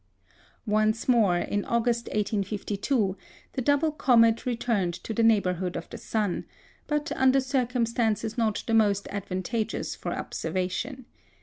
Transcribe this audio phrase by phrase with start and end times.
[0.65, 3.15] Once more, in August, 1852,
[3.53, 6.45] the double comet returned to the neighbourhood of the sun,
[6.87, 11.05] but under circumstances not the most advantageous for observation.